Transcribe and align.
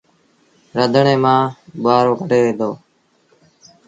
رڌڻي 0.77 1.15
مآݩ 1.23 1.43
ٻوهآريٚ 1.81 2.17
ڪڍي 2.19 2.41
دو۔ 2.59 2.69